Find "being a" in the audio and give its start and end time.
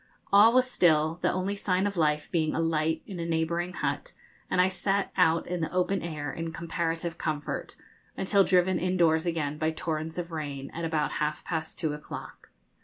2.31-2.59